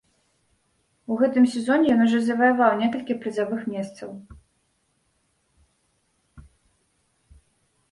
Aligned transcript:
У 1.15 1.17
гэтым 1.21 1.43
сезоне 1.55 1.85
ён 1.95 2.01
ужо 2.05 2.21
заваяваў 2.29 2.73
некалькі 2.79 3.19
прызавых 3.21 3.69
месцаў. 3.75 4.17